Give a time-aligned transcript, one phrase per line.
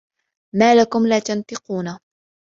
[0.55, 1.97] ما لَكُم لا تَنطِقونَ